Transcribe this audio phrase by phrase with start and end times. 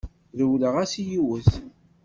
[0.37, 1.51] Rewleɣ-as i yiwet.